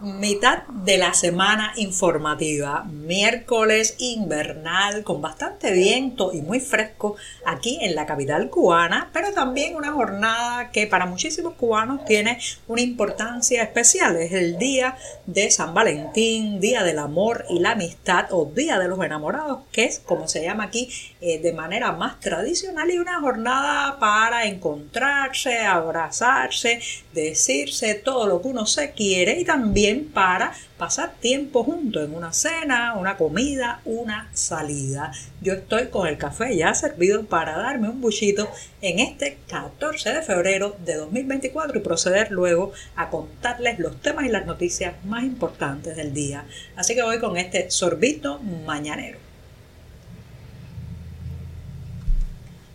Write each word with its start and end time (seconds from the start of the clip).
Mitad 0.00 0.62
de 0.68 0.96
la 0.96 1.12
semana 1.12 1.72
informativa, 1.76 2.84
miércoles 2.84 3.96
invernal 3.98 5.04
con 5.04 5.20
bastante 5.20 5.72
viento 5.72 6.32
y 6.32 6.40
muy 6.40 6.60
fresco 6.60 7.16
aquí 7.44 7.78
en 7.82 7.94
la 7.94 8.06
capital 8.06 8.48
cubana, 8.48 9.10
pero 9.12 9.32
también 9.32 9.76
una 9.76 9.92
jornada 9.92 10.70
que 10.70 10.86
para 10.86 11.06
muchísimos 11.06 11.54
cubanos 11.54 12.04
tiene 12.04 12.38
una 12.66 12.80
importancia 12.80 13.62
especial. 13.62 14.16
Es 14.16 14.32
el 14.32 14.58
día 14.58 14.96
de 15.26 15.50
San 15.50 15.74
Valentín, 15.74 16.60
día 16.60 16.82
del 16.82 16.98
amor 16.98 17.44
y 17.50 17.58
la 17.58 17.72
amistad 17.72 18.26
o 18.30 18.46
día 18.46 18.78
de 18.78 18.88
los 18.88 19.04
enamorados, 19.04 19.60
que 19.72 19.84
es 19.84 19.98
como 19.98 20.28
se 20.28 20.42
llama 20.42 20.64
aquí 20.64 20.88
eh, 21.20 21.40
de 21.40 21.52
manera 21.52 21.92
más 21.92 22.20
tradicional 22.20 22.90
y 22.90 22.98
una 22.98 23.20
jornada 23.20 23.98
para 23.98 24.46
encontrarse, 24.46 25.58
abrazarse, 25.58 26.80
decirse 27.12 27.94
todo 27.94 28.26
lo 28.26 28.40
que 28.40 28.48
uno 28.48 28.66
se 28.66 28.92
quiere 28.92 29.38
y 29.38 29.44
también 29.44 29.89
para 29.98 30.52
pasar 30.78 31.14
tiempo 31.20 31.64
juntos 31.64 32.04
en 32.04 32.14
una 32.14 32.32
cena, 32.32 32.94
una 32.94 33.16
comida, 33.16 33.80
una 33.84 34.28
salida. 34.32 35.12
Yo 35.40 35.54
estoy 35.54 35.88
con 35.88 36.06
el 36.06 36.18
café 36.18 36.56
ya 36.56 36.74
servido 36.74 37.24
para 37.24 37.56
darme 37.56 37.88
un 37.88 38.00
buchito 38.00 38.48
en 38.80 38.98
este 38.98 39.38
14 39.48 40.12
de 40.12 40.22
febrero 40.22 40.76
de 40.84 40.94
2024 40.94 41.78
y 41.78 41.82
proceder 41.82 42.30
luego 42.30 42.72
a 42.96 43.10
contarles 43.10 43.78
los 43.78 44.00
temas 44.00 44.24
y 44.26 44.28
las 44.28 44.46
noticias 44.46 44.94
más 45.04 45.24
importantes 45.24 45.96
del 45.96 46.14
día. 46.14 46.44
Así 46.76 46.94
que 46.94 47.02
voy 47.02 47.18
con 47.18 47.36
este 47.36 47.70
sorbito 47.70 48.38
mañanero. 48.66 49.18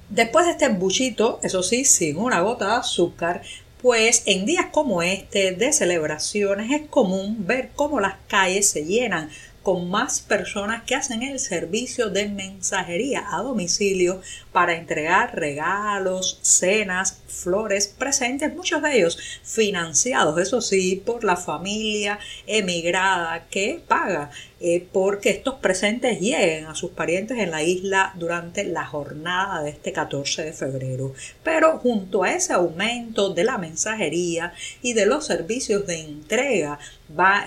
Después 0.10 0.46
de 0.46 0.52
este 0.54 0.70
buchito, 0.70 1.40
eso 1.44 1.62
sí, 1.62 1.84
sin 1.84 2.18
una 2.18 2.40
gota 2.40 2.68
de 2.68 2.74
azúcar, 2.76 3.42
pues 3.86 4.24
en 4.26 4.48
días 4.48 4.66
como 4.72 5.04
este 5.04 5.52
de 5.52 5.72
celebraciones 5.72 6.72
es 6.72 6.88
común 6.88 7.46
ver 7.46 7.70
cómo 7.76 8.00
las 8.00 8.16
calles 8.28 8.68
se 8.68 8.84
llenan 8.84 9.30
con 9.62 9.92
más 9.92 10.22
personas 10.22 10.82
que 10.86 10.96
hacen 10.96 11.22
el 11.22 11.38
servicio 11.38 12.10
de 12.10 12.28
mensajería 12.28 13.28
a 13.32 13.44
domicilio 13.44 14.22
para 14.52 14.74
entregar 14.76 15.36
regalos, 15.36 16.40
cenas, 16.42 17.20
flores, 17.28 17.88
presentes, 17.88 18.56
muchos 18.56 18.82
de 18.82 18.98
ellos 18.98 19.20
financiados, 19.44 20.40
eso 20.40 20.62
sí, 20.62 21.02
por 21.06 21.24
la 21.24 21.36
familia 21.36 22.18
emigrada 22.48 23.46
que 23.52 23.84
paga 23.88 24.32
eh, 24.68 24.88
porque 24.92 25.30
estos 25.30 25.60
presentes 25.60 26.20
lleguen 26.20 26.66
a 26.66 26.74
sus 26.74 26.90
parientes 26.90 27.38
en 27.38 27.52
la 27.52 27.62
isla 27.62 28.14
durante 28.16 28.64
la 28.64 28.84
jornada 28.84 29.62
de 29.62 29.70
este 29.70 29.92
14 29.92 30.44
de 30.44 30.54
febrero. 30.54 31.14
Pero 31.44 31.78
junto 31.78 32.24
a 32.24 32.32
ese 32.32 32.54
aumento 32.54 33.32
de 33.32 33.44
la 33.44 33.60
mensajería 33.60 34.54
y 34.82 34.94
de 34.94 35.06
los 35.06 35.28
servicios 35.28 35.86
de 35.86 36.00
entrega 36.00 36.80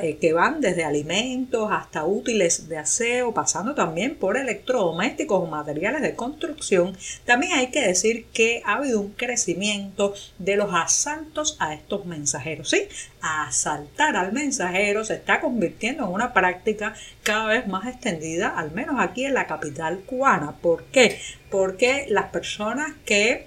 eh, 0.01 0.19
que 0.21 0.33
van 0.33 0.61
desde 0.61 0.85
alimentos 0.85 1.69
hasta 1.73 2.05
útiles 2.05 2.69
de 2.69 2.79
aseo, 2.79 3.35
pasando 3.35 3.75
también 3.75 4.15
por 4.15 4.37
electrodomésticos 4.37 5.43
o 5.43 5.47
materiales 5.47 6.01
de 6.01 6.15
construcción, 6.15 6.97
también 7.25 7.55
hay 7.55 7.73
que 7.73 7.81
decir 7.81 8.27
que 8.33 8.63
ha 8.65 8.75
habido 8.75 9.01
un 9.01 9.11
crecimiento 9.11 10.15
de 10.39 10.55
los 10.55 10.73
asaltos 10.73 11.57
a 11.59 11.75
estos 11.75 12.07
mensajeros. 12.07 12.71
Sí, 12.71 12.87
asaltar 13.21 14.17
al 14.17 14.33
mensajero 14.33 15.05
se 15.05 15.15
está 15.15 15.41
convirtiendo 15.41 16.05
en 16.05 16.13
una 16.13 16.33
práctica 16.33 16.95
cada 17.23 17.47
vez 17.47 17.67
más 17.67 17.87
extendida, 17.87 18.49
al 18.49 18.73
menos 18.73 18.97
aquí 18.99 19.25
en 19.25 19.35
la 19.35 19.47
capital 19.47 20.01
cubana. 20.07 20.53
¿Por 20.53 20.85
qué? 20.85 21.21
Porque 21.51 22.07
las 22.09 22.27
personas 22.31 22.93
que 23.05 23.47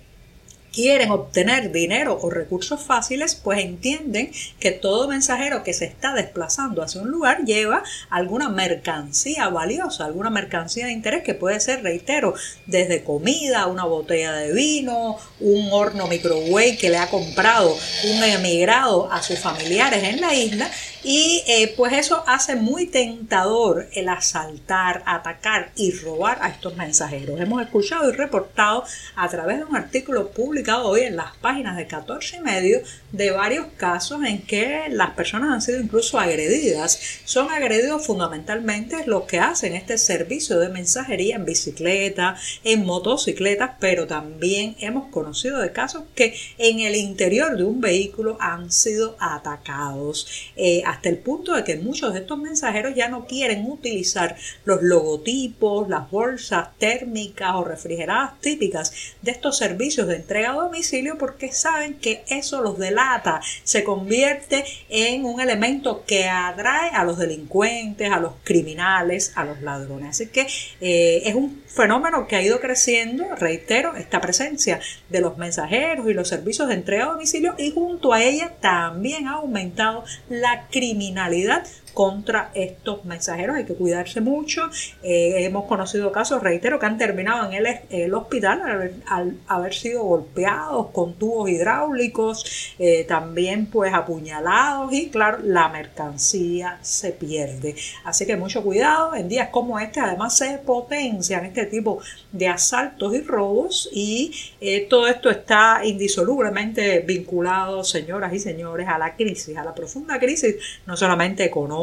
quieren 0.71 1.11
obtener 1.11 1.71
dinero 1.71 2.17
o 2.21 2.29
recursos 2.29 2.81
fáciles, 2.81 3.35
pues 3.35 3.59
entienden 3.59 4.31
que 4.59 4.71
todo 4.71 5.07
mensajero 5.07 5.63
que 5.63 5.73
se 5.73 5.85
está 5.85 6.13
desplazando 6.13 6.81
hacia 6.81 7.01
un 7.01 7.09
lugar 7.09 7.43
lleva 7.43 7.83
alguna 8.09 8.49
mercancía 8.49 9.49
valiosa, 9.49 10.05
alguna 10.05 10.29
mercancía 10.29 10.85
de 10.85 10.93
interés 10.93 11.23
que 11.23 11.33
puede 11.33 11.59
ser, 11.59 11.83
reitero, 11.83 12.33
desde 12.65 13.03
comida, 13.03 13.67
una 13.67 13.85
botella 13.85 14.33
de 14.33 14.53
vino, 14.53 15.17
un 15.39 15.69
horno 15.71 16.07
microwave 16.07 16.77
que 16.77 16.89
le 16.89 16.97
ha 16.97 17.09
comprado 17.09 17.75
un 18.05 18.23
emigrado 18.23 19.11
a 19.11 19.21
sus 19.21 19.39
familiares 19.39 20.03
en 20.03 20.21
la 20.21 20.33
isla 20.33 20.71
y 21.03 21.43
eh, 21.47 21.73
pues 21.75 21.93
eso 21.93 22.23
hace 22.27 22.55
muy 22.55 22.85
tentador 22.85 23.87
el 23.93 24.07
asaltar, 24.09 25.01
atacar 25.05 25.71
y 25.75 25.91
robar 25.91 26.37
a 26.41 26.49
estos 26.49 26.75
mensajeros. 26.77 27.39
Hemos 27.39 27.61
escuchado 27.63 28.09
y 28.09 28.13
reportado 28.13 28.83
a 29.15 29.27
través 29.27 29.57
de 29.57 29.65
un 29.65 29.75
artículo 29.75 30.29
publicado 30.29 30.87
hoy 30.87 31.01
en 31.01 31.15
las 31.15 31.35
páginas 31.37 31.75
de 31.77 31.87
14 31.87 32.37
y 32.37 32.39
medio 32.41 32.81
de 33.11 33.31
varios 33.31 33.65
casos 33.77 34.23
en 34.23 34.43
que 34.43 34.83
las 34.89 35.11
personas 35.11 35.51
han 35.51 35.61
sido 35.61 35.79
incluso 35.79 36.19
agredidas. 36.19 36.99
Son 37.25 37.49
agredidos 37.49 38.05
fundamentalmente 38.05 39.05
los 39.07 39.23
que 39.23 39.39
hacen 39.39 39.73
este 39.73 39.97
servicio 39.97 40.59
de 40.59 40.69
mensajería 40.69 41.35
en 41.35 41.45
bicicleta, 41.45 42.35
en 42.63 42.85
motocicletas, 42.85 43.71
pero 43.79 44.05
también 44.05 44.75
hemos 44.79 45.09
conocido 45.09 45.59
de 45.59 45.71
casos 45.71 46.03
que 46.13 46.35
en 46.57 46.79
el 46.79 46.95
interior 46.95 47.57
de 47.57 47.63
un 47.63 47.81
vehículo 47.81 48.37
han 48.39 48.71
sido 48.71 49.15
atacados. 49.19 50.27
Eh, 50.55 50.83
hasta 50.91 51.07
el 51.09 51.17
punto 51.17 51.53
de 51.55 51.63
que 51.63 51.77
muchos 51.77 52.13
de 52.13 52.19
estos 52.19 52.37
mensajeros 52.37 52.93
ya 52.95 53.07
no 53.07 53.25
quieren 53.25 53.65
utilizar 53.69 54.35
los 54.65 54.81
logotipos, 54.83 55.87
las 55.87 56.11
bolsas 56.11 56.77
térmicas 56.77 57.55
o 57.55 57.63
refrigeradas 57.63 58.39
típicas 58.41 58.93
de 59.21 59.31
estos 59.31 59.57
servicios 59.57 60.07
de 60.07 60.17
entrega 60.17 60.51
a 60.51 60.55
domicilio 60.55 61.17
porque 61.17 61.53
saben 61.53 61.93
que 61.95 62.23
eso 62.27 62.61
los 62.61 62.77
delata, 62.77 63.39
se 63.63 63.85
convierte 63.85 64.65
en 64.89 65.23
un 65.23 65.39
elemento 65.39 66.03
que 66.05 66.27
atrae 66.27 66.89
a 66.89 67.05
los 67.05 67.17
delincuentes, 67.17 68.11
a 68.11 68.19
los 68.19 68.33
criminales, 68.43 69.31
a 69.35 69.45
los 69.45 69.61
ladrones. 69.61 70.09
Así 70.09 70.27
que 70.27 70.45
eh, 70.81 71.21
es 71.23 71.35
un 71.35 71.61
fenómeno 71.67 72.27
que 72.27 72.35
ha 72.35 72.41
ido 72.41 72.59
creciendo, 72.59 73.33
reitero, 73.35 73.95
esta 73.95 74.19
presencia 74.19 74.81
de 75.09 75.21
los 75.21 75.37
mensajeros 75.37 76.09
y 76.09 76.13
los 76.13 76.27
servicios 76.27 76.67
de 76.67 76.73
entrega 76.73 77.05
a 77.05 77.11
domicilio 77.11 77.55
y 77.57 77.71
junto 77.71 78.11
a 78.11 78.21
ella 78.21 78.55
también 78.59 79.29
ha 79.29 79.35
aumentado 79.35 80.03
la 80.27 80.67
criminalidad 80.67 80.80
criminalidad 80.81 81.67
contra 81.93 82.51
estos 82.53 83.05
mensajeros. 83.05 83.55
Hay 83.55 83.65
que 83.65 83.73
cuidarse 83.73 84.21
mucho. 84.21 84.69
Eh, 85.03 85.43
hemos 85.45 85.65
conocido 85.65 86.11
casos, 86.11 86.41
reitero, 86.41 86.79
que 86.79 86.85
han 86.85 86.97
terminado 86.97 87.51
en 87.51 87.65
el, 87.89 88.13
hospital 88.13 88.91
al, 89.07 89.37
haber 89.47 89.73
sido 89.73 90.03
golpeados 90.03 90.87
con 90.91 91.13
tubos 91.13 91.49
hidráulicos, 91.49 92.73
eh, 92.79 93.05
también 93.07 93.65
pues 93.67 93.93
apuñalados 93.93 94.93
y 94.93 95.09
claro, 95.09 95.39
la 95.43 95.69
mercancía 95.69 96.79
se 96.81 97.11
pierde. 97.11 97.75
Así 98.03 98.25
que 98.25 98.37
mucho 98.37 98.63
cuidado. 98.63 99.15
En 99.15 99.27
días 99.29 99.49
como 99.49 99.79
este 99.79 99.99
además 99.99 100.37
se 100.37 100.57
potencian 100.59 101.45
este 101.45 101.65
tipo 101.65 102.01
de 102.31 102.47
asaltos 102.47 103.13
y 103.13 103.21
robos 103.21 103.89
y 103.91 104.31
eh, 104.59 104.87
todo 104.89 105.07
esto 105.07 105.29
está 105.29 105.81
indisolublemente 105.83 106.99
vinculado, 106.99 107.83
señoras 107.83 108.33
y 108.33 108.39
señores, 108.39 108.87
a 108.87 108.97
la 108.97 109.15
crisis, 109.15 109.57
a 109.57 109.63
la 109.63 109.73
profunda 109.73 110.19
crisis, 110.19 110.55
no 110.85 110.95
solamente 110.95 111.43
económica, 111.43 111.80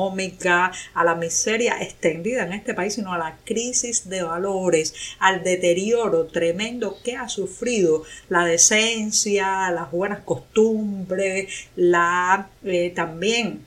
a 0.94 1.04
la 1.04 1.14
miseria 1.14 1.82
extendida 1.82 2.44
en 2.44 2.52
este 2.52 2.74
país, 2.74 2.94
sino 2.94 3.12
a 3.12 3.18
la 3.18 3.38
crisis 3.44 4.08
de 4.08 4.22
valores, 4.22 4.94
al 5.18 5.42
deterioro 5.42 6.26
tremendo 6.26 6.98
que 7.02 7.16
ha 7.16 7.28
sufrido 7.28 8.04
la 8.28 8.44
decencia, 8.44 9.70
las 9.70 9.90
buenas 9.90 10.20
costumbres, 10.20 11.68
la 11.76 12.48
eh, 12.64 12.92
también 12.94 13.66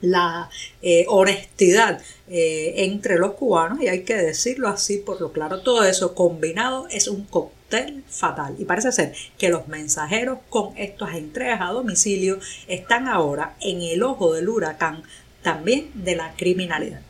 la 0.00 0.48
eh, 0.82 1.04
honestidad 1.08 2.00
eh, 2.28 2.74
entre 2.84 3.18
los 3.18 3.34
cubanos. 3.34 3.80
Y 3.82 3.88
hay 3.88 4.02
que 4.02 4.16
decirlo 4.16 4.68
así 4.68 4.98
por 4.98 5.20
lo 5.20 5.32
claro 5.32 5.62
todo 5.62 5.84
eso 5.84 6.14
combinado 6.14 6.86
es 6.88 7.08
un 7.08 7.24
cóctel 7.24 8.02
fatal. 8.08 8.56
Y 8.58 8.64
parece 8.64 8.92
ser 8.92 9.14
que 9.38 9.48
los 9.48 9.68
mensajeros 9.68 10.38
con 10.48 10.76
estas 10.76 11.14
entregas 11.14 11.60
a 11.60 11.72
domicilio 11.72 12.38
están 12.66 13.08
ahora 13.08 13.56
en 13.60 13.82
el 13.82 14.02
ojo 14.02 14.32
del 14.32 14.48
huracán 14.48 15.02
también 15.42 15.90
de 15.94 16.16
la 16.16 16.34
criminalidad. 16.34 17.00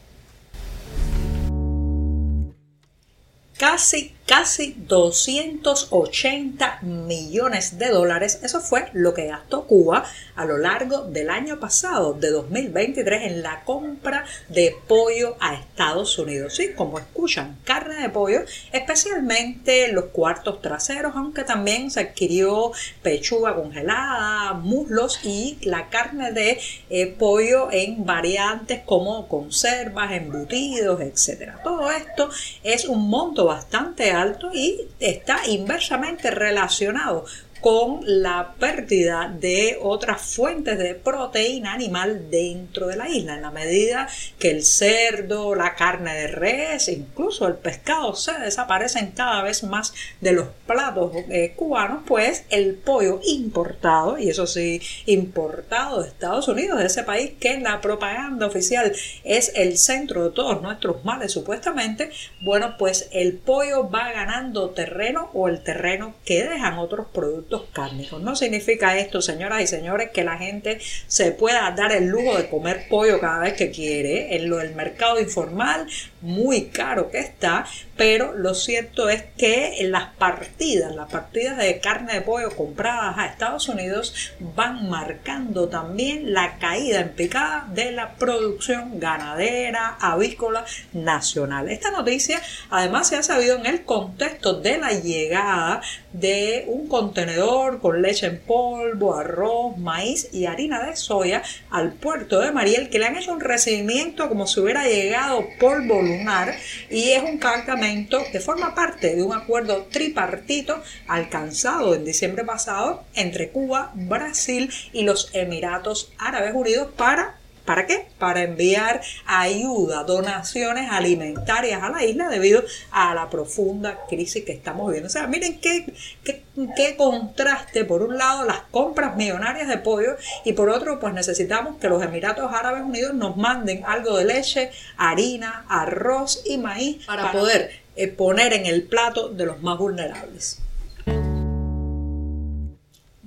Casi 3.59 4.15
casi 4.31 4.77
280 4.87 6.79
millones 6.83 7.79
de 7.81 7.89
dólares. 7.89 8.39
Eso 8.45 8.61
fue 8.61 8.89
lo 8.93 9.13
que 9.13 9.27
gastó 9.27 9.65
Cuba 9.67 10.05
a 10.37 10.45
lo 10.45 10.57
largo 10.57 11.01
del 11.01 11.31
año 11.31 11.59
pasado, 11.59 12.13
de 12.13 12.31
2023, 12.31 13.25
en 13.25 13.43
la 13.43 13.65
compra 13.65 14.25
de 14.49 14.77
pollo 14.87 15.37
a 15.41 15.55
Estados 15.55 16.17
Unidos. 16.17 16.55
Sí, 16.55 16.75
como 16.77 17.01
escuchan, 17.01 17.59
carne 17.65 18.01
de 18.03 18.09
pollo, 18.09 18.43
especialmente 18.71 19.91
los 19.91 20.05
cuartos 20.07 20.63
traseros, 20.63 21.15
aunque 21.17 21.43
también 21.43 21.91
se 21.91 21.99
adquirió 21.99 22.71
pechuga 23.03 23.57
congelada, 23.57 24.53
muslos 24.53 25.25
y 25.25 25.59
la 25.63 25.89
carne 25.89 26.31
de 26.31 26.61
eh, 26.89 27.09
pollo 27.19 27.73
en 27.73 28.07
variantes 28.07 28.83
como 28.87 29.27
conservas, 29.27 30.13
embutidos, 30.13 31.01
etc. 31.01 31.55
Todo 31.65 31.91
esto 31.91 32.31
es 32.63 32.85
un 32.85 33.11
monto 33.11 33.47
bastante 33.47 34.13
alto 34.13 34.20
alto 34.21 34.51
y 34.53 34.83
está 35.01 35.41
inversamente 35.49 36.31
relacionado 36.31 37.25
con 37.61 38.01
la 38.05 38.55
pérdida 38.59 39.35
de 39.39 39.79
otras 39.83 40.23
fuentes 40.23 40.79
de 40.79 40.95
proteína 40.95 41.73
animal 41.73 42.31
dentro 42.31 42.87
de 42.87 42.97
la 42.97 43.09
isla. 43.09 43.35
En 43.35 43.43
la 43.43 43.51
medida 43.51 44.09
que 44.39 44.51
el 44.51 44.65
cerdo, 44.65 45.55
la 45.55 45.75
carne 45.75 46.15
de 46.15 46.27
res, 46.29 46.89
incluso 46.89 47.47
el 47.47 47.55
pescado 47.55 48.15
se 48.15 48.33
desaparecen 48.39 49.13
cada 49.13 49.43
vez 49.43 49.63
más 49.63 49.93
de 50.21 50.33
los 50.33 50.49
platos 50.67 51.13
eh, 51.29 51.53
cubanos, 51.57 52.03
pues 52.07 52.45
el 52.51 52.75
pollo 52.75 53.21
importado, 53.25 54.19
y 54.19 54.31
eso 54.31 54.47
sí, 54.47 54.81
importado 55.07 56.03
de 56.03 56.09
Estados 56.09 56.49
Unidos, 56.49 56.79
de 56.79 56.87
ese 56.87 57.03
país 57.03 57.33
que 57.39 57.53
en 57.53 57.65
la 57.65 57.81
propaganda 57.81 58.47
oficial 58.47 58.93
es 59.25 59.53
el 59.55 59.77
centro 59.79 60.25
de 60.25 60.31
todos 60.31 60.63
nuestros 60.63 61.05
males 61.05 61.33
supuestamente, 61.33 62.11
bueno, 62.41 62.77
pues 62.79 63.09
el 63.13 63.37
pollo 63.37 63.89
va 63.91 64.13
ganando 64.13 64.71
terreno 64.71 65.31
o 65.35 65.49
el 65.49 65.63
terreno 65.63 66.15
que 66.25 66.45
dejan 66.45 66.79
otros 66.79 67.07
productos 67.13 67.50
cárnicos. 67.73 68.23
No 68.23 68.37
significa 68.37 68.97
esto, 68.99 69.21
señoras 69.21 69.63
y 69.63 69.67
señores, 69.67 70.11
que 70.11 70.25
la 70.25 70.39
gente 70.39 70.79
se 71.07 71.33
pueda 71.33 71.71
dar 71.73 71.93
el 71.93 72.07
lujo 72.07 72.37
de 72.37 72.49
comer 72.49 72.87
pollo 72.89 73.21
cada 73.21 73.41
vez 73.41 73.55
que 73.55 73.71
quiere. 73.71 74.37
En 74.37 74.49
lo 74.49 74.59
del 74.59 74.75
mercado 74.75 75.21
informal, 75.21 75.87
muy 76.21 76.67
caro 76.67 77.11
que 77.11 77.19
está, 77.19 77.67
pero 78.01 78.33
lo 78.35 78.55
cierto 78.55 79.11
es 79.11 79.25
que 79.37 79.77
las 79.83 80.15
partidas, 80.15 80.95
las 80.95 81.13
partidas 81.13 81.59
de 81.59 81.81
carne 81.81 82.15
de 82.15 82.21
pollo 82.23 82.49
compradas 82.57 83.19
a 83.19 83.27
Estados 83.27 83.69
Unidos 83.69 84.33
van 84.41 84.89
marcando 84.89 85.69
también 85.69 86.33
la 86.33 86.57
caída 86.57 87.01
en 87.01 87.11
picada 87.11 87.67
de 87.75 87.93
la 87.93 88.15
producción 88.15 88.99
ganadera, 88.99 89.99
avícola 90.01 90.65
nacional. 90.95 91.69
Esta 91.69 91.91
noticia 91.91 92.41
además 92.71 93.09
se 93.09 93.17
ha 93.17 93.23
sabido 93.23 93.57
en 93.57 93.67
el 93.67 93.85
contexto 93.85 94.55
de 94.55 94.79
la 94.79 94.93
llegada 94.93 95.83
de 96.15 96.65
un 96.69 96.89
contenedor 96.89 97.83
con 97.83 98.01
leche 98.01 98.29
en 98.29 98.41
polvo, 98.41 99.15
arroz, 99.15 99.77
maíz 99.77 100.31
y 100.33 100.47
harina 100.47 100.87
de 100.87 100.97
soya 100.97 101.43
al 101.69 101.93
puerto 101.93 102.41
de 102.41 102.51
Mariel 102.51 102.89
que 102.89 102.99
le 102.99 103.05
han 103.05 103.19
hecho 103.19 103.35
un 103.35 103.41
recibimiento 103.41 104.31
como 104.31 104.47
si 104.47 104.59
hubiera 104.59 104.87
llegado 104.89 105.47
polvo 105.61 106.01
lunar 106.01 106.55
y 106.89 107.11
es 107.11 107.23
un 107.23 107.37
cargamento 107.37 107.90
que 108.31 108.41
forma 108.41 108.75
parte 108.75 109.17
de 109.17 109.23
un 109.23 109.33
acuerdo 109.33 109.89
tripartito 109.91 110.81
alcanzado 111.09 111.95
en 111.95 112.05
diciembre 112.05 112.45
pasado 112.45 113.05
entre 113.15 113.51
Cuba, 113.51 113.91
Brasil 113.95 114.71
y 114.93 115.03
los 115.03 115.31
Emiratos 115.35 116.13
Árabes 116.17 116.55
Unidos 116.55 116.89
para 116.97 117.40
¿Para 117.65 117.87
qué? 117.87 118.09
Para 118.19 118.43
enviar 118.43 119.01
ayuda, 119.27 120.05
donaciones 120.05 120.91
alimentarias 120.91 121.83
a 121.83 121.91
la 121.91 122.05
isla 122.05 122.29
debido 122.29 122.63
a 122.91 123.15
la 123.15 123.31
profunda 123.31 124.01
crisis 124.09 124.45
que 124.45 124.53
estamos 124.53 124.87
viviendo. 124.87 125.09
O 125.09 125.11
sea, 125.11 125.27
miren 125.27 125.61
qué, 125.61 125.93
qué, 126.25 126.97
contraste. 126.97 127.85
Por 127.85 128.03
un 128.03 128.19
lado, 128.19 128.45
las 128.45 128.63
compras 128.71 129.17
millonarias 129.17 129.69
de 129.69 129.79
pollo 129.79 130.17
y 130.45 130.53
por 130.53 130.69
otro, 130.69 130.99
pues 130.99 131.15
necesitamos 131.15 131.77
que 131.79 131.89
los 131.89 132.03
Emiratos 132.03 132.53
Árabes 132.53 132.83
Unidos 132.83 133.15
nos 133.15 133.37
manden 133.37 133.85
algo 133.87 134.17
de 134.17 134.25
leche, 134.25 134.71
harina, 134.97 135.65
arroz 135.69 136.43
y 136.45 136.59
maíz 136.59 137.05
para, 137.07 137.33
poder 137.33 137.71
eh, 137.97 138.09
poner 138.09 138.53
en 138.53 138.67
el 138.67 138.85
plato 138.85 139.29
de 139.29 139.47
los 139.47 139.63
más 139.63 139.79
vulnerables. 139.79 140.61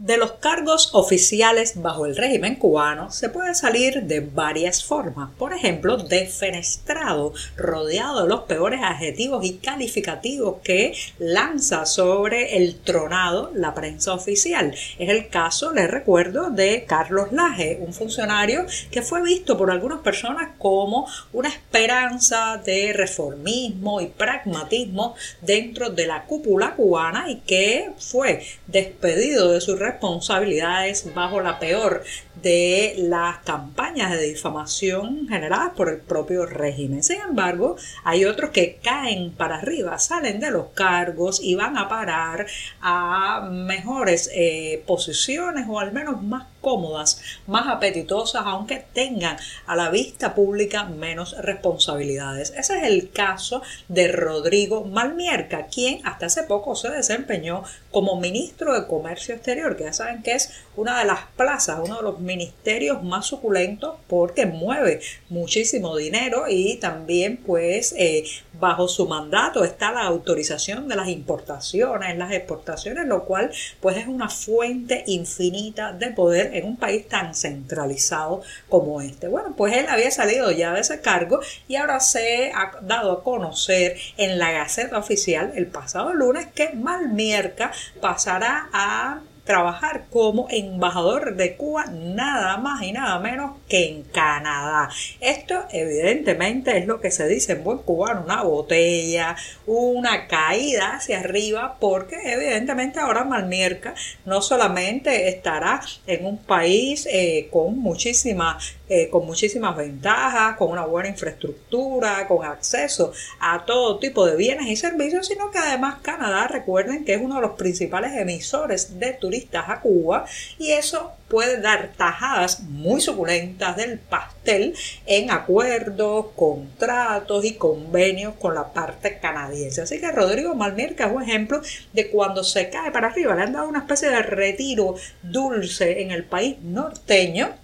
De 0.04 0.18
los 0.18 0.34
cargos 0.34 0.90
oficiales 0.92 1.82
bajo 1.82 2.06
el 2.06 2.18
régimen 2.18 2.56
cubano 2.56 3.10
se 3.10 3.30
puede 3.30 3.56
salir 3.56 4.04
de 4.04 4.20
varias 4.20 4.84
formas. 4.84 5.30
Por 5.38 5.54
ejemplo, 5.54 5.96
defenestrado, 5.96 7.32
rodeado 7.56 8.24
de 8.24 8.28
los 8.28 8.42
peores 8.42 8.82
adjetivos 8.84 9.46
y 9.46 9.60
calificativos 9.60 10.58
que 10.62 10.94
lanza 11.20 11.86
sobre 11.86 12.58
el 12.58 12.82
tronado 12.82 13.52
la 13.56 13.74
prensa 13.74 14.14
oficial. 14.14 14.76
Es 15.00 15.08
el 15.08 15.30
caso, 15.30 15.72
les 15.72 15.90
recuerdo, 15.90 16.50
de 16.50 16.84
Carlos 16.84 17.32
Laje, 17.32 17.78
un 17.80 17.94
funcionario 17.94 18.66
que 18.92 19.04
fue 19.04 19.24
visto 19.24 19.58
por 19.58 19.72
algunas 19.72 20.00
personas 20.00 20.50
como 20.58 21.08
una 21.32 21.48
esperanza 21.48 22.62
de 22.66 22.92
reformismo 22.92 24.02
y 24.02 24.08
pragmatismo 24.08 25.16
dentro 25.40 25.92
de 25.92 26.08
la 26.08 26.26
cúpula 26.26 26.76
cubana 26.76 27.32
y 27.32 27.38
que 27.38 27.92
fue 27.98 28.46
despedido 28.68 29.54
de 29.54 29.62
su 29.62 29.78
responsabilidades 29.94 31.14
bajo 31.14 31.42
la 31.42 31.60
peor 31.60 32.04
de 32.42 32.96
las 32.98 33.38
campañas 33.40 34.12
de 34.12 34.22
difamación 34.22 35.28
generadas 35.30 35.72
por 35.76 35.90
el 35.90 36.00
propio 36.00 36.46
régimen. 36.46 37.04
Sin 37.04 37.22
embargo, 37.22 37.78
hay 38.04 38.26
otros 38.26 38.50
que 38.50 38.80
caen 38.84 39.32
para 39.32 39.58
arriba, 39.58 39.98
salen 40.00 40.40
de 40.40 40.52
los 40.52 40.68
cargos 40.74 41.40
y 41.42 41.56
van 41.56 41.78
a 41.78 41.88
parar 41.88 42.46
a 42.82 43.48
mejores 43.50 44.30
eh, 44.34 44.84
posiciones 44.86 45.66
o 45.70 45.80
al 45.80 45.94
menos 45.94 46.22
más 46.22 46.48
cómodas, 46.64 47.22
más 47.46 47.68
apetitosas, 47.68 48.42
aunque 48.46 48.84
tengan 48.94 49.38
a 49.68 49.76
la 49.76 49.92
vista 49.92 50.34
pública 50.34 50.86
menos 50.86 51.38
responsabilidades. 51.38 52.54
Ese 52.58 52.78
es 52.78 52.84
el 52.86 53.12
caso 53.12 53.62
de 53.88 54.08
Rodrigo 54.08 54.86
Malmierca, 54.86 55.68
quien 55.68 56.04
hasta 56.08 56.26
hace 56.26 56.44
poco 56.44 56.76
se 56.76 56.90
desempeñó 56.90 57.64
como 57.92 58.20
ministro 58.20 58.74
de 58.74 58.88
Comercio 58.88 59.36
Exterior, 59.36 59.76
que 59.76 59.84
ya 59.84 59.94
saben 59.94 60.24
que 60.24 60.32
es 60.32 60.52
una 60.76 60.98
de 60.98 61.06
las 61.06 61.20
plazas, 61.36 61.80
uno 61.84 61.98
de 61.98 62.04
los 62.04 62.20
ministerios 62.20 63.04
más 63.04 63.28
suculentos 63.28 63.96
porque 64.08 64.46
mueve 64.46 65.02
muchísimo 65.30 65.96
dinero 65.98 66.46
y 66.48 66.78
también 66.78 67.38
pues 67.38 67.94
eh, 67.98 68.24
bajo 68.60 68.88
su 68.88 69.08
mandato 69.08 69.64
está 69.64 69.92
la 69.92 70.04
autorización 70.04 70.88
de 70.88 70.96
las 70.96 71.10
importaciones, 71.10 72.18
las 72.18 72.32
exportaciones, 72.32 73.06
lo 73.06 73.26
cual 73.26 73.52
pues 73.82 73.98
es 73.98 74.08
una 74.08 74.30
fuente 74.30 75.04
infinita 75.08 75.92
de 75.92 76.12
poder 76.12 76.53
en 76.54 76.66
un 76.66 76.78
país 76.78 77.08
tan 77.08 77.36
centralizado 77.36 78.42
como 78.70 79.02
este. 79.02 79.28
Bueno, 79.28 79.54
pues 79.56 79.76
él 79.76 79.86
había 79.90 80.12
salido 80.12 80.52
ya 80.52 80.74
de 80.74 80.82
ese 80.82 81.02
cargo 81.02 81.40
y 81.68 81.76
ahora 81.76 82.00
se 82.00 82.52
ha 82.54 82.80
dado 82.82 83.12
a 83.12 83.24
conocer 83.24 83.98
en 84.18 84.40
la 84.40 84.52
Gaceta 84.52 84.98
Oficial 84.98 85.54
el 85.56 85.68
pasado 85.68 86.14
lunes 86.14 86.48
que 86.54 86.70
Malmierca 86.74 87.72
pasará 88.00 88.70
a 88.74 89.22
trabajar 89.44 90.06
como 90.10 90.48
embajador 90.50 91.36
de 91.36 91.56
Cuba 91.56 91.86
nada 91.86 92.58
más 92.58 92.82
y 92.84 92.92
nada 92.92 93.20
menos 93.20 93.58
que 93.68 93.90
en 93.90 94.04
Canadá. 94.04 94.90
Esto 95.20 95.66
evidentemente 95.72 96.78
es 96.78 96.86
lo 96.86 97.02
que 97.02 97.12
se 97.12 97.28
dice 97.28 97.54
en 97.54 97.64
buen 97.64 97.80
cubano, 97.80 98.24
una 98.24 98.44
botella, 98.44 99.36
una 99.66 100.28
caída 100.28 100.96
hacia 100.96 101.20
arriba, 101.20 101.78
porque 101.80 102.16
evidentemente 102.24 103.00
ahora 103.00 103.24
Malmierca 103.24 103.96
no 104.26 104.42
solamente 104.42 105.28
estará 105.28 105.82
en 106.08 106.26
un 106.26 106.38
país 106.38 107.08
eh, 107.12 107.50
con 107.52 107.78
muchísima 107.80 108.58
eh, 108.96 109.10
con 109.10 109.26
muchísimas 109.26 109.76
ventajas, 109.76 110.56
con 110.56 110.70
una 110.70 110.86
buena 110.86 111.10
infraestructura, 111.10 112.28
con 112.28 112.46
acceso 112.46 113.12
a 113.40 113.66
todo 113.66 113.98
tipo 113.98 114.24
de 114.24 114.36
bienes 114.36 114.68
y 114.68 114.76
servicios, 114.76 115.26
sino 115.26 115.50
que 115.50 115.58
además 115.58 115.96
Canadá, 116.04 116.48
recuerden 116.48 117.04
que 117.04 117.16
es 117.16 117.22
uno 117.22 117.36
de 117.36 117.42
los 117.42 117.54
principales 117.54 118.12
emisores 118.14 119.00
de 119.00 119.14
a 119.54 119.80
Cuba 119.82 120.26
y 120.58 120.72
eso 120.72 121.14
puede 121.28 121.60
dar 121.60 121.94
tajadas 121.98 122.62
muy 122.62 123.02
suculentas 123.02 123.76
del 123.76 123.98
pastel 123.98 124.76
en 125.06 125.32
acuerdos, 125.32 126.28
contratos 126.36 127.44
y 127.46 127.56
convenios 127.56 128.36
con 128.36 128.54
la 128.54 128.72
parte 128.72 129.18
canadiense. 129.20 129.82
Así 129.82 130.00
que 130.00 130.12
Rodrigo 130.12 130.54
Malmirca 130.54 131.08
es 131.08 131.12
un 131.12 131.24
ejemplo 131.24 131.62
de 131.94 132.10
cuando 132.10 132.44
se 132.44 132.70
cae 132.70 132.92
para 132.92 133.08
arriba, 133.08 133.36
le 133.36 133.42
han 133.42 133.54
dado 133.54 133.68
una 133.68 133.80
especie 133.80 134.10
de 134.10 134.22
retiro 134.22 134.96
dulce 135.24 136.02
en 136.02 136.12
el 136.12 136.24
país 136.24 136.58
norteño 136.62 137.63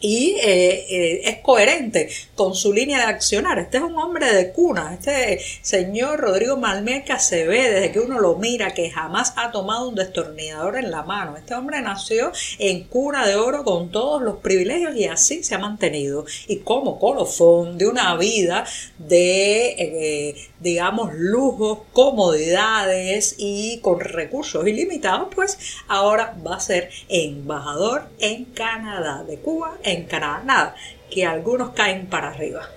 y 0.00 0.36
eh, 0.42 0.86
eh, 0.88 1.20
es 1.24 1.38
coherente 1.38 2.08
con 2.34 2.54
su 2.54 2.72
línea 2.72 2.98
de 2.98 3.04
accionar. 3.04 3.58
Este 3.58 3.76
es 3.76 3.82
un 3.82 3.96
hombre 3.96 4.32
de 4.32 4.50
cuna, 4.52 4.94
este 4.94 5.40
señor 5.62 6.20
Rodrigo 6.20 6.56
Malmeca 6.56 7.18
se 7.18 7.46
ve 7.46 7.70
desde 7.70 7.92
que 7.92 8.00
uno 8.00 8.18
lo 8.18 8.36
mira 8.36 8.72
que 8.72 8.90
jamás 8.90 9.34
ha 9.36 9.50
tomado 9.50 9.88
un 9.88 9.94
destornillador 9.94 10.78
en 10.78 10.90
la 10.90 11.02
mano. 11.02 11.36
Este 11.36 11.54
hombre 11.54 11.82
nació 11.82 12.32
en 12.58 12.84
cuna 12.84 13.26
de 13.26 13.36
oro 13.36 13.62
con 13.62 13.90
todos 13.90 14.22
los 14.22 14.38
privilegios 14.38 14.96
y 14.96 15.04
así 15.04 15.42
se 15.42 15.54
ha 15.54 15.58
mantenido. 15.58 16.24
Y 16.48 16.58
como 16.58 16.98
colofón 16.98 17.76
de 17.76 17.86
una 17.86 18.16
vida 18.16 18.64
de, 18.98 19.74
eh, 19.78 20.34
digamos, 20.60 21.10
lujos, 21.14 21.80
comodidades 21.92 23.34
y 23.38 23.78
con 23.80 24.00
recursos 24.00 24.66
ilimitados, 24.66 25.28
pues 25.34 25.58
ahora 25.88 26.36
va 26.46 26.56
a 26.56 26.60
ser 26.60 26.90
embajador 27.08 28.08
en 28.18 28.46
Canadá, 28.46 29.24
de 29.24 29.36
Cuba 29.36 29.78
en 29.92 30.04
Canadá. 30.04 30.42
Nada, 30.44 30.74
que 31.10 31.26
algunos 31.26 31.70
caen 31.70 32.06
para 32.06 32.28
arriba 32.28 32.68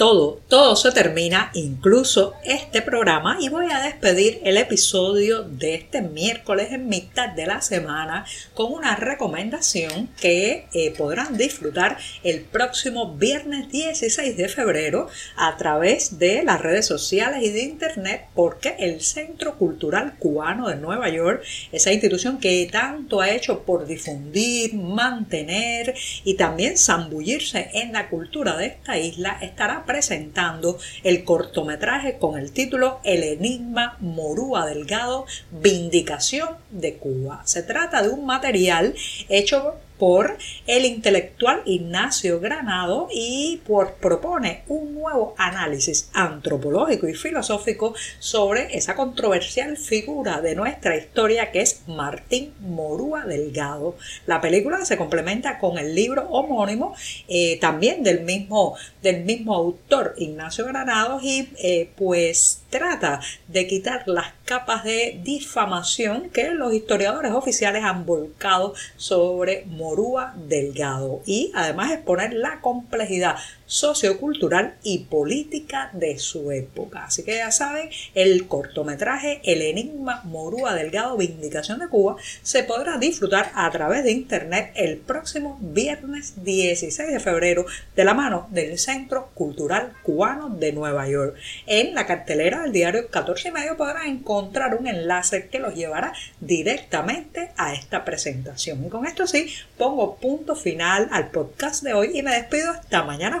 todo, 0.00 0.40
todo 0.48 0.76
se 0.76 0.92
termina, 0.92 1.50
incluso 1.52 2.32
este 2.42 2.80
programa, 2.80 3.36
y 3.38 3.50
voy 3.50 3.70
a 3.70 3.82
despedir 3.82 4.40
el 4.44 4.56
episodio 4.56 5.42
de 5.42 5.74
este 5.74 6.00
miércoles 6.00 6.68
en 6.72 6.88
mitad 6.88 7.28
de 7.28 7.44
la 7.44 7.60
semana 7.60 8.24
con 8.54 8.72
una 8.72 8.96
recomendación 8.96 10.08
que 10.18 10.64
eh, 10.72 10.94
podrán 10.96 11.36
disfrutar 11.36 11.98
el 12.24 12.40
próximo 12.40 13.14
viernes 13.14 13.70
16 13.70 14.38
de 14.38 14.48
febrero 14.48 15.08
a 15.36 15.58
través 15.58 16.18
de 16.18 16.44
las 16.44 16.62
redes 16.62 16.86
sociales 16.86 17.42
y 17.42 17.50
de 17.50 17.64
internet, 17.64 18.24
porque 18.34 18.76
el 18.78 19.02
Centro 19.02 19.58
Cultural 19.58 20.14
Cubano 20.18 20.68
de 20.68 20.76
Nueva 20.76 21.10
York, 21.10 21.44
esa 21.72 21.92
institución 21.92 22.38
que 22.38 22.66
tanto 22.72 23.20
ha 23.20 23.28
hecho 23.28 23.64
por 23.64 23.86
difundir, 23.86 24.72
mantener 24.72 25.94
y 26.24 26.36
también 26.38 26.78
zambullirse 26.78 27.68
en 27.74 27.92
la 27.92 28.08
cultura 28.08 28.56
de 28.56 28.64
esta 28.64 28.96
isla, 28.96 29.36
estará 29.42 29.84
presentando 29.90 30.78
el 31.02 31.24
cortometraje 31.24 32.16
con 32.18 32.38
el 32.38 32.52
título 32.52 33.00
El 33.02 33.24
Enigma 33.24 33.96
Morúa 33.98 34.64
Delgado, 34.64 35.26
Vindicación 35.50 36.50
de 36.70 36.94
Cuba. 36.94 37.42
Se 37.44 37.64
trata 37.64 38.00
de 38.00 38.10
un 38.10 38.24
material 38.24 38.94
hecho 39.28 39.74
por 40.00 40.38
el 40.66 40.86
intelectual 40.86 41.60
Ignacio 41.66 42.40
Granado 42.40 43.08
y 43.12 43.60
por, 43.66 43.96
propone 43.96 44.62
un 44.66 44.94
nuevo 44.94 45.34
análisis 45.36 46.08
antropológico 46.14 47.06
y 47.06 47.12
filosófico 47.12 47.94
sobre 48.18 48.74
esa 48.74 48.94
controversial 48.94 49.76
figura 49.76 50.40
de 50.40 50.54
nuestra 50.54 50.96
historia 50.96 51.52
que 51.52 51.60
es 51.60 51.82
Martín 51.86 52.54
Morúa 52.60 53.26
Delgado. 53.26 53.96
La 54.26 54.40
película 54.40 54.82
se 54.86 54.96
complementa 54.96 55.58
con 55.58 55.76
el 55.76 55.94
libro 55.94 56.26
homónimo 56.30 56.94
eh, 57.28 57.58
también 57.60 58.02
del 58.02 58.22
mismo, 58.22 58.76
del 59.02 59.24
mismo 59.24 59.54
autor 59.54 60.14
Ignacio 60.16 60.64
Granados 60.64 61.22
y 61.22 61.50
eh, 61.62 61.90
pues 61.94 62.62
trata 62.70 63.20
de 63.48 63.66
quitar 63.66 64.04
las 64.06 64.32
capas 64.50 64.82
de 64.82 65.20
difamación 65.22 66.28
que 66.28 66.50
los 66.50 66.74
historiadores 66.74 67.30
oficiales 67.30 67.84
han 67.84 68.04
volcado 68.04 68.74
sobre 68.96 69.64
Morúa 69.66 70.34
Delgado. 70.34 71.22
Y 71.24 71.52
además 71.54 71.92
exponer 71.92 72.32
la 72.32 72.60
complejidad 72.60 73.36
sociocultural 73.70 74.74
y 74.82 75.04
política 75.04 75.90
de 75.92 76.18
su 76.18 76.50
época. 76.50 77.04
Así 77.04 77.22
que 77.22 77.36
ya 77.36 77.52
saben, 77.52 77.88
el 78.14 78.48
cortometraje 78.48 79.40
El 79.44 79.62
Enigma 79.62 80.22
Morúa 80.24 80.74
Delgado 80.74 81.16
Vindicación 81.16 81.78
de 81.78 81.86
Cuba 81.86 82.16
se 82.42 82.64
podrá 82.64 82.98
disfrutar 82.98 83.52
a 83.54 83.70
través 83.70 84.02
de 84.02 84.10
internet 84.10 84.72
el 84.74 84.96
próximo 84.96 85.56
viernes 85.60 86.42
16 86.42 87.12
de 87.12 87.20
febrero 87.20 87.64
de 87.94 88.04
la 88.04 88.12
mano 88.12 88.48
del 88.50 88.76
Centro 88.76 89.30
Cultural 89.34 89.92
Cubano 90.02 90.48
de 90.48 90.72
Nueva 90.72 91.08
York. 91.08 91.36
En 91.66 91.94
la 91.94 92.06
cartelera 92.06 92.62
del 92.62 92.72
diario 92.72 93.06
14 93.08 93.48
y 93.48 93.52
medio 93.52 93.76
podrán 93.76 94.08
encontrar 94.08 94.74
un 94.74 94.88
enlace 94.88 95.48
que 95.48 95.60
los 95.60 95.76
llevará 95.76 96.12
directamente 96.40 97.52
a 97.56 97.72
esta 97.72 98.04
presentación. 98.04 98.84
Y 98.84 98.88
con 98.88 99.06
esto 99.06 99.28
sí, 99.28 99.54
pongo 99.78 100.16
punto 100.16 100.56
final 100.56 101.08
al 101.12 101.30
podcast 101.30 101.84
de 101.84 101.94
hoy 101.94 102.18
y 102.18 102.22
me 102.22 102.34
despido 102.34 102.72
hasta 102.72 103.04
mañana 103.04 103.40